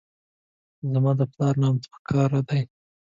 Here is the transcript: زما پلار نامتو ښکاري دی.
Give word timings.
زما 0.91 1.11
پلار 1.33 1.55
نامتو 1.61 1.89
ښکاري 1.95 2.41
دی. 2.49 2.61